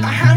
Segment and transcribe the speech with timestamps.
[0.00, 0.27] I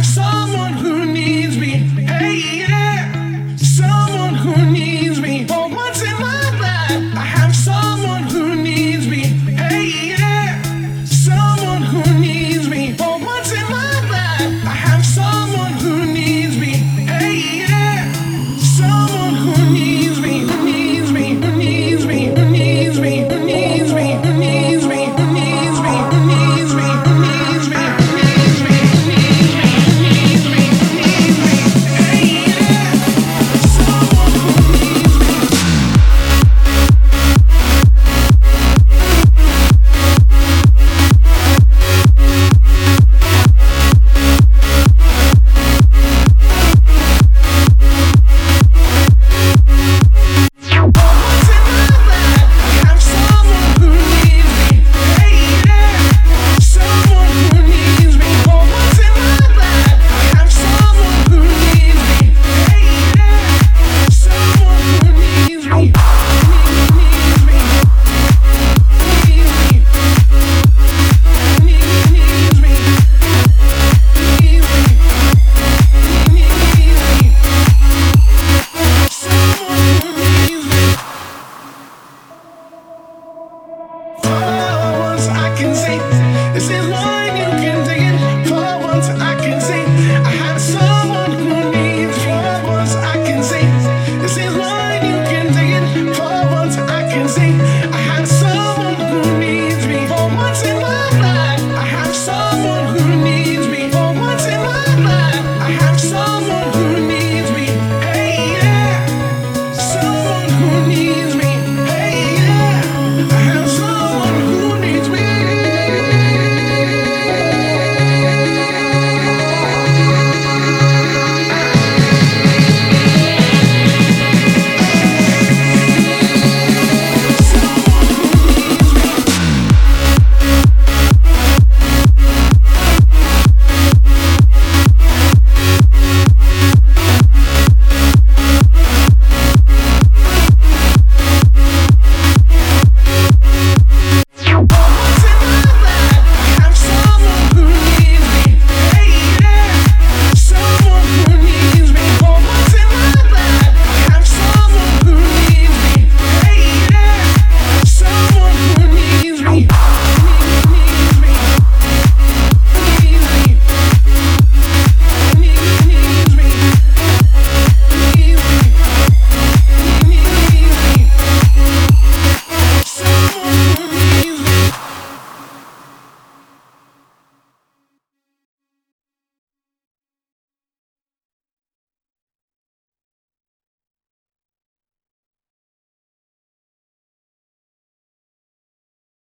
[86.53, 87.10] This is love.